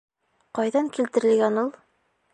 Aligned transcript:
Ҡайҙан 0.59 0.89
килтерелгән 0.97 1.63
ул? 1.65 1.73